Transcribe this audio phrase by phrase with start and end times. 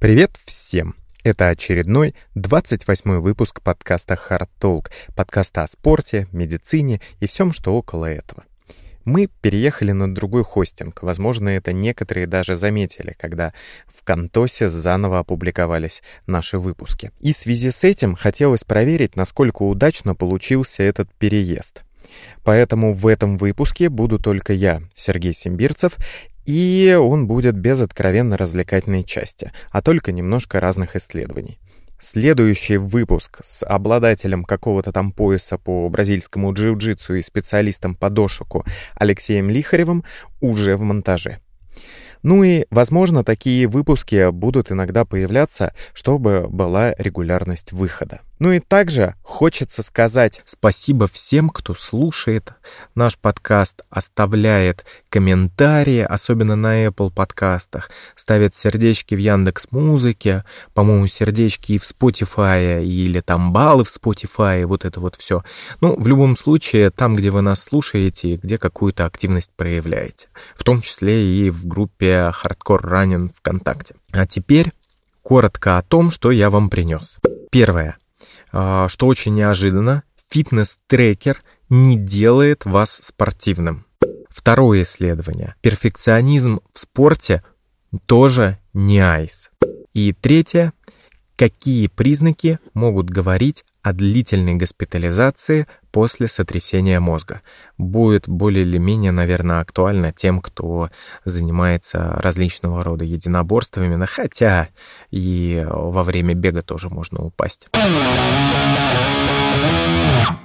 [0.00, 0.94] Привет всем!
[1.24, 8.04] Это очередной 28 выпуск подкаста Hard Talk, подкаста о спорте, медицине и всем, что около
[8.04, 8.44] этого.
[9.04, 11.02] Мы переехали на другой хостинг.
[11.02, 13.52] Возможно, это некоторые даже заметили, когда
[13.88, 17.10] в Кантосе заново опубликовались наши выпуски.
[17.18, 21.82] И в связи с этим хотелось проверить, насколько удачно получился этот переезд.
[22.44, 25.96] Поэтому в этом выпуске буду только я, Сергей Симбирцев,
[26.48, 31.58] и он будет без откровенно развлекательной части, а только немножко разных исследований.
[32.00, 39.50] Следующий выпуск с обладателем какого-то там пояса по бразильскому джиу-джитсу и специалистом по дошику Алексеем
[39.50, 40.04] Лихаревым
[40.40, 41.38] уже в монтаже.
[42.22, 48.20] Ну и, возможно, такие выпуски будут иногда появляться, чтобы была регулярность выхода.
[48.38, 52.52] Ну и также хочется сказать спасибо всем, кто слушает
[52.94, 61.72] наш подкаст, оставляет комментарии, особенно на Apple подкастах, ставит сердечки в Яндекс Музыке, по-моему, сердечки
[61.72, 65.42] и в Spotify, или там баллы в Spotify, вот это вот все.
[65.80, 70.80] Ну, в любом случае, там, где вы нас слушаете, где какую-то активность проявляете, в том
[70.80, 73.96] числе и в группе Hardcore Running ВКонтакте.
[74.12, 74.72] А теперь
[75.22, 77.18] коротко о том, что я вам принес.
[77.50, 77.96] Первое.
[78.52, 83.86] А, что очень неожиданно, фитнес-трекер не делает вас спортивным.
[84.28, 85.54] Второе исследование.
[85.60, 87.42] Перфекционизм в спорте
[88.06, 89.50] тоже не айс.
[89.94, 90.72] И третье.
[91.36, 97.42] Какие признаки могут говорить о длительной госпитализации после сотрясения мозга?
[97.76, 100.90] Будет более или менее, наверное, актуально тем, кто
[101.24, 104.68] занимается различного рода единоборствами, хотя
[105.10, 107.68] и во время бега тоже можно упасть.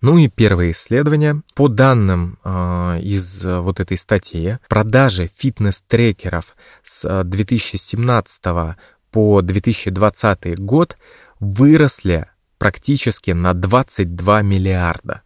[0.02, 1.42] Ну и первое исследование.
[1.56, 8.42] По данным э, из вот этой статьи, продажи фитнес-трекеров с 2017
[9.12, 10.98] по 2020 год
[11.40, 12.26] выросли
[12.58, 15.23] практически на 22 миллиарда.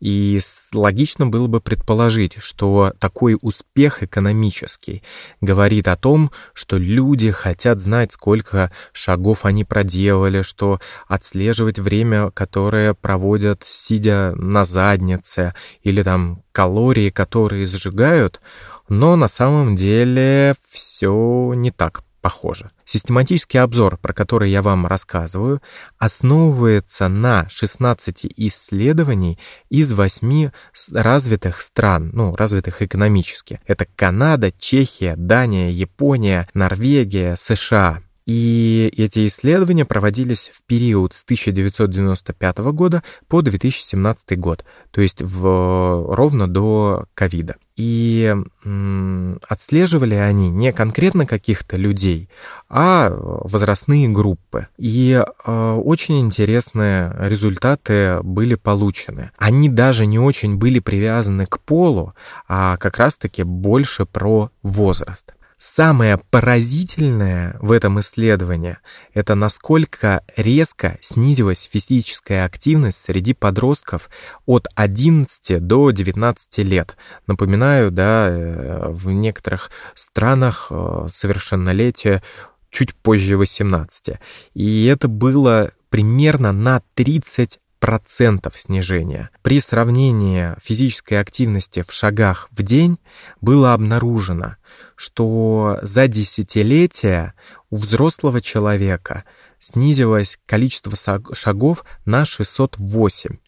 [0.00, 0.40] И
[0.72, 5.02] логично было бы предположить, что такой успех экономический
[5.42, 12.94] говорит о том, что люди хотят знать, сколько шагов они проделали, что отслеживать время, которое
[12.94, 18.40] проводят, сидя на заднице, или там калории, которые сжигают,
[18.88, 22.70] но на самом деле все не так похоже.
[22.84, 25.60] Систематический обзор, про который я вам рассказываю,
[25.98, 29.38] основывается на 16 исследований
[29.68, 30.50] из 8
[30.92, 33.60] развитых стран, ну, развитых экономически.
[33.66, 38.00] Это Канада, Чехия, Дания, Япония, Норвегия, США.
[38.32, 46.14] И эти исследования проводились в период с 1995 года по 2017 год, то есть в,
[46.14, 47.56] ровно до ковида.
[47.74, 48.32] И
[48.64, 52.28] м, отслеживали они не конкретно каких-то людей,
[52.68, 54.68] а возрастные группы.
[54.78, 59.32] И э, очень интересные результаты были получены.
[59.38, 62.14] Они даже не очень были привязаны к полу,
[62.46, 65.32] а как раз-таки больше про возраст.
[65.62, 68.78] Самое поразительное в этом исследовании–
[69.12, 74.08] это насколько резко снизилась физическая активность среди подростков
[74.46, 76.96] от 11 до 19 лет.
[77.26, 82.22] Напоминаю, да, э, в некоторых странах э, совершеннолетие
[82.70, 84.18] чуть позже 18.
[84.54, 89.30] И это было примерно на 30 процентов снижения.
[89.42, 92.98] При сравнении физической активности в шагах в день
[93.40, 94.56] было обнаружено,
[94.94, 97.34] что за десятилетия
[97.70, 99.24] у взрослого человека
[99.58, 100.96] снизилось количество
[101.32, 103.38] шагов на 608,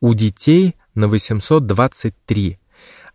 [0.00, 2.58] у детей на 823,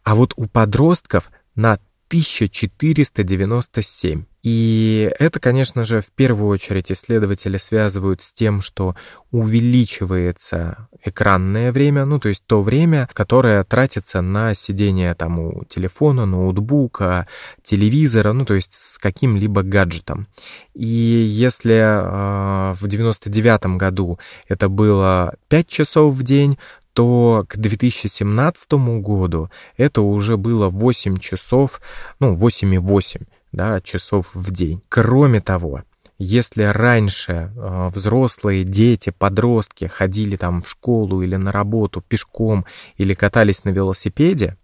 [0.03, 4.25] а вот у подростков на 1497.
[4.45, 8.95] И это, конечно же, в первую очередь исследователи связывают с тем, что
[9.31, 16.27] увеличивается экранное время, ну, то есть то время, которое тратится на сидение там у телефона,
[16.27, 17.27] ноутбука,
[17.63, 20.27] телевизора, ну, то есть с каким-либо гаджетом.
[20.75, 26.59] И если э, в 99 году это было 5 часов в день,
[26.95, 28.71] то к 2017
[29.01, 31.81] году это уже было 8 часов,
[32.21, 34.81] ну, 8,8 да, часов в день.
[34.87, 35.83] Кроме того,
[36.17, 42.65] если раньше э, взрослые, дети, подростки ходили там в школу или на работу пешком
[42.95, 44.55] или катались на велосипеде,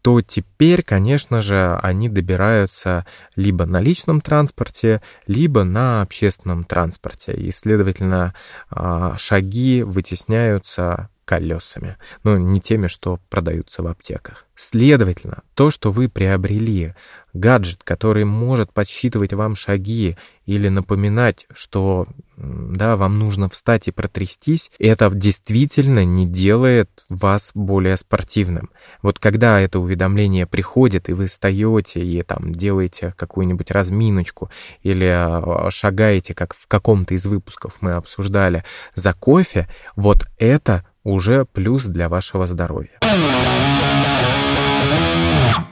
[0.00, 3.04] то теперь, конечно же, они добираются
[3.34, 7.32] либо на личном транспорте, либо на общественном транспорте.
[7.32, 8.32] И, следовательно,
[8.70, 14.46] э, шаги вытесняются колесами, но не теми, что продаются в аптеках.
[14.56, 16.94] Следовательно, то, что вы приобрели,
[17.32, 20.16] гаджет, который может подсчитывать вам шаги
[20.46, 22.06] или напоминать, что
[22.36, 28.70] да, вам нужно встать и протрястись, это действительно не делает вас более спортивным.
[29.02, 34.50] Вот когда это уведомление приходит, и вы встаете и там делаете какую-нибудь разминочку
[34.82, 41.44] или а, шагаете, как в каком-то из выпусков мы обсуждали, за кофе, вот это уже
[41.44, 42.98] плюс для вашего здоровья.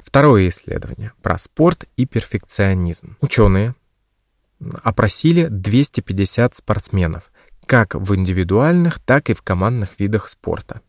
[0.05, 3.17] Второе исследование про спорт и перфекционизм.
[3.21, 3.75] Ученые
[4.83, 7.33] опросили 250 спортсменов,
[7.67, 10.83] как в индивидуальных, так и в командных видах спорта.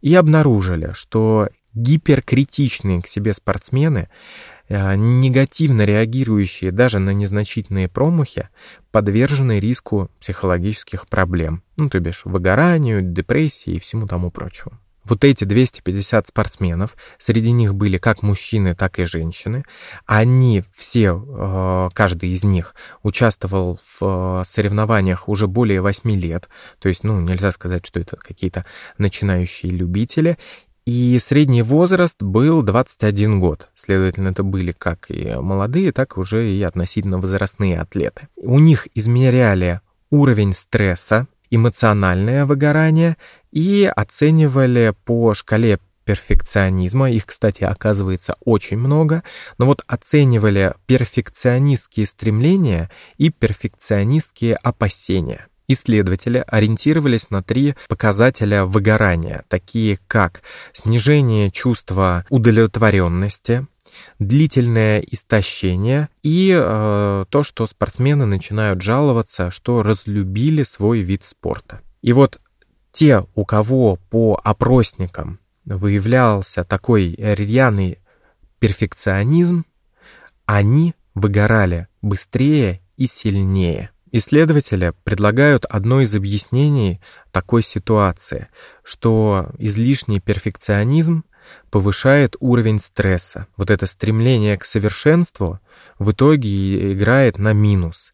[0.00, 4.08] И обнаружили, что гиперкритичные к себе спортсмены,
[4.68, 8.48] негативно реагирующие даже на незначительные промахи,
[8.90, 14.78] подвержены риску психологических проблем, ну, то бишь выгоранию, депрессии и всему тому прочему.
[15.08, 19.64] Вот эти 250 спортсменов, среди них были как мужчины, так и женщины,
[20.04, 22.74] они все, э, каждый из них
[23.04, 26.48] участвовал в э, соревнованиях уже более 8 лет,
[26.80, 28.66] то есть, ну, нельзя сказать, что это какие-то
[28.98, 30.38] начинающие любители,
[30.86, 33.68] и средний возраст был 21 год.
[33.74, 38.28] Следовательно, это были как и молодые, так уже и относительно возрастные атлеты.
[38.36, 39.80] У них измеряли
[40.10, 43.16] уровень стресса, эмоциональное выгорание
[43.50, 49.24] и оценивали по шкале перфекционизма, их, кстати, оказывается очень много,
[49.58, 55.48] но вот оценивали перфекционистские стремления и перфекционистские опасения.
[55.68, 60.42] Исследователи ориентировались на три показателя выгорания, такие как
[60.72, 63.66] снижение чувства удовлетворенности,
[64.18, 71.80] длительное истощение и э, то, что спортсмены начинают жаловаться, что разлюбили свой вид спорта.
[72.02, 72.40] И вот
[72.92, 77.98] те, у кого по опросникам выявлялся такой рьяный
[78.58, 79.64] перфекционизм,
[80.44, 83.90] они выгорали быстрее и сильнее.
[84.12, 87.00] Исследователи предлагают одно из объяснений
[87.32, 88.48] такой ситуации,
[88.84, 91.24] что излишний перфекционизм
[91.70, 93.46] повышает уровень стресса.
[93.56, 95.60] Вот это стремление к совершенству
[95.98, 98.12] в итоге играет на минус.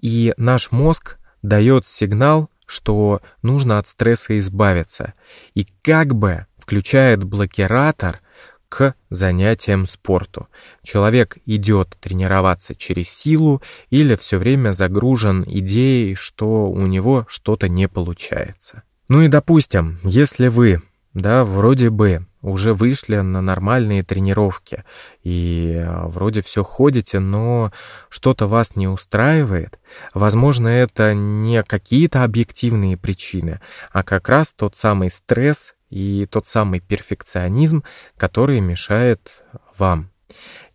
[0.00, 5.14] И наш мозг дает сигнал, что нужно от стресса избавиться.
[5.54, 8.20] И как бы включает блокиратор
[8.68, 10.48] к занятиям спорту.
[10.82, 17.88] Человек идет тренироваться через силу или все время загружен идеей, что у него что-то не
[17.88, 18.82] получается.
[19.08, 20.82] Ну и допустим, если вы,
[21.14, 24.84] да, вроде бы уже вышли на нормальные тренировки
[25.22, 27.72] и э, вроде все ходите, но
[28.08, 29.78] что-то вас не устраивает,
[30.14, 33.60] возможно, это не какие-то объективные причины,
[33.92, 37.84] а как раз тот самый стресс и тот самый перфекционизм,
[38.16, 39.32] который мешает
[39.76, 40.10] вам.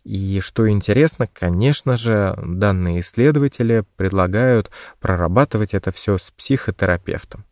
[0.04, 4.70] И что интересно, конечно же, данные исследователи предлагают
[5.00, 7.46] прорабатывать это все с психотерапевтом.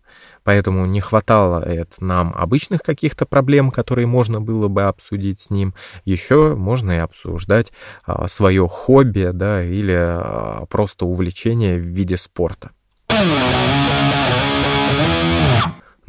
[0.44, 5.75] Поэтому не хватало это нам обычных каких-то проблем, которые можно было бы обсудить с ним.
[6.05, 7.73] Еще можно и обсуждать
[8.05, 12.73] а, свое хобби, да, или а, просто увлечение в виде спорта.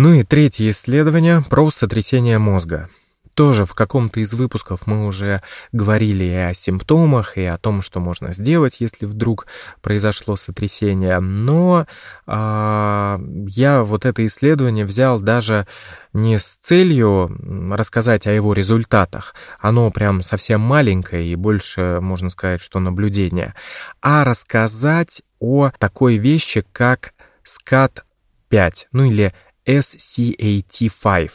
[0.04, 2.90] Ну и третье исследование про сотрясение мозга.
[3.36, 5.42] Тоже в каком-то из выпусков мы уже
[5.72, 9.48] говорили и о симптомах, и о том, что можно сделать, если вдруг
[9.82, 11.22] произошло сотрясение.
[11.22, 11.88] Но
[12.28, 13.18] э,
[13.48, 15.68] я вот это исследование взял даже
[16.12, 17.34] не с целью
[17.74, 23.54] рассказать о его результатах, оно прям совсем маленькое и больше, можно сказать, что наблюдение,
[24.02, 27.14] а рассказать о такой вещи, как
[27.46, 29.32] SCAT-5, ну или
[29.66, 31.32] SCAT-5.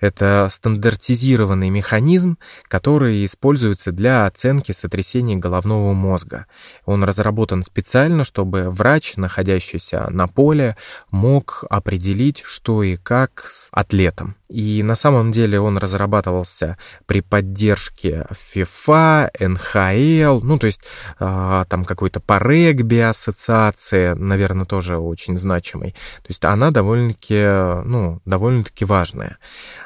[0.00, 6.46] Это стандартизированный механизм, который используется для оценки сотрясений головного мозга.
[6.84, 10.76] Он разработан специально, чтобы врач, находящийся на поле,
[11.10, 14.36] мог определить, что и как с атлетом.
[14.48, 20.80] И на самом деле он разрабатывался при поддержке FIFA, НХЛ, ну то есть
[21.20, 25.92] э, там какой-то по регби ассоциации, наверное, тоже очень значимый.
[26.22, 29.38] То есть она довольно-таки, ну, довольно-таки важная.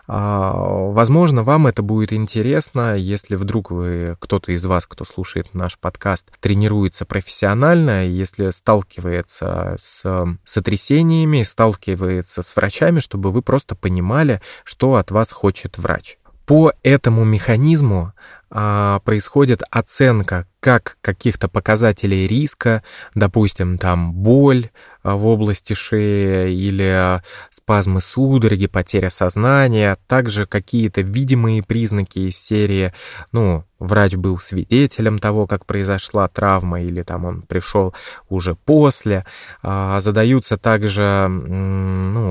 [0.07, 5.77] Э, возможно, вам это будет интересно, если вдруг вы, кто-то из вас, кто слушает наш
[5.77, 10.05] подкаст, тренируется профессионально, если сталкивается с
[10.45, 16.19] сотрясениями, сталкивается с врачами, чтобы вы просто понимали, что от вас хочет врач.
[16.47, 18.13] По этому механизму
[18.55, 22.83] а, происходит оценка как каких-то показателей риска,
[23.15, 24.69] допустим, там боль
[25.03, 32.37] а, в области шеи или а, спазмы судороги, потеря сознания, также какие-то видимые признаки из
[32.37, 32.93] серии,
[33.33, 37.95] ну, врач был свидетелем того, как произошла травма, или там он пришел
[38.29, 39.25] уже после.
[39.63, 41.27] Задаются также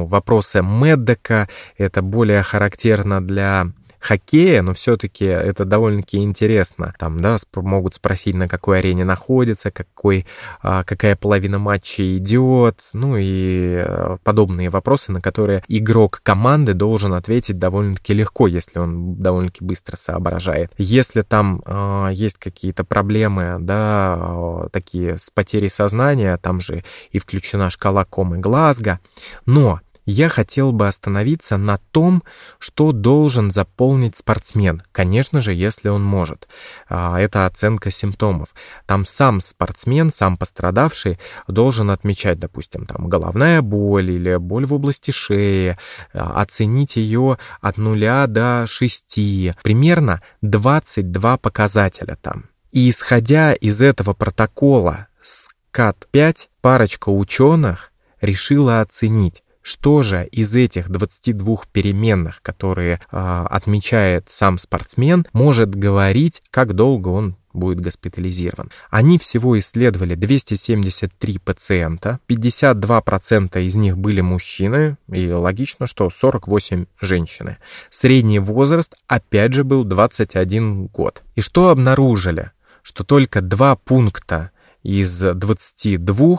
[0.02, 3.68] ну, вопросы Меддека, это более характерно для
[4.02, 6.94] хоккея, но все-таки это довольно-таки интересно.
[6.98, 10.26] Там, да, могут спросить, на какой арене находится, какой,
[10.62, 17.14] а, какая половина матча идет, ну и а, подобные вопросы, на которые игрок команды должен
[17.14, 20.72] ответить довольно-таки легко, если он довольно-таки быстро соображает.
[20.78, 27.20] Если там э, есть какие-то проблемы, да, э, такие с потерей сознания, там же и
[27.20, 29.00] включена шкала комы Глазго,
[29.46, 32.24] но я хотел бы остановиться на том,
[32.60, 36.48] что должен заполнить спортсмен, конечно же, если он может.
[36.90, 38.56] А, это оценка симптомов.
[38.86, 45.12] Там сам спортсмен, сам пострадавший должен отмечать, допустим, там головная боль или боль в области
[45.12, 45.78] шеи,
[46.14, 52.46] а, оценить ее от 0 до 6, примерно 22 показателя там.
[52.72, 57.92] И исходя из этого протокола СКАТ-5, парочка ученых
[58.22, 66.42] решила оценить, что же из этих 22 переменных, которые э, отмечает сам спортсмен, может говорить,
[66.50, 68.72] как долго он будет госпитализирован.
[68.90, 77.58] Они всего исследовали 273 пациента, 52% из них были мужчины, и логично, что 48 женщины.
[77.90, 81.24] Средний возраст опять же был 21 год.
[81.36, 82.52] И что обнаружили?
[82.84, 84.52] Что только два пункта
[84.82, 86.38] из 22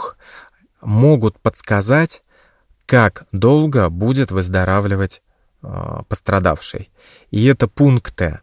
[0.82, 2.22] могут подсказать,
[2.92, 5.22] как долго будет выздоравливать
[5.62, 6.90] э, пострадавший.
[7.30, 8.40] И это пункты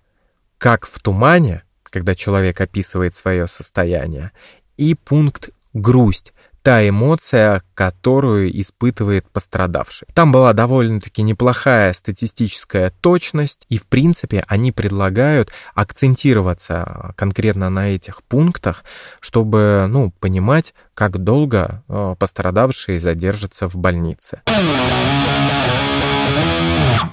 [0.58, 4.32] как в тумане, когда человек описывает свое состояние,
[4.75, 6.34] и пункт грусть,
[6.70, 10.08] та эмоция, которую испытывает пострадавший.
[10.14, 18.22] Там была довольно-таки неплохая статистическая точность, и в принципе они предлагают акцентироваться конкретно на этих
[18.22, 18.84] пунктах,
[19.20, 24.44] чтобы ну, понимать, как долго э, пострадавший задержится в больнице.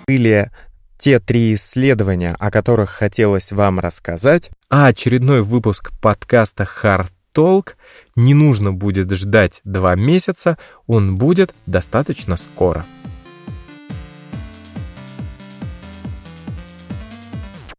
[0.07, 0.51] Были
[0.99, 7.77] те три исследования, о которых хотелось вам рассказать, а очередной выпуск подкаста Hard толк,
[8.17, 12.87] не нужно будет ждать два месяца, он будет достаточно скоро.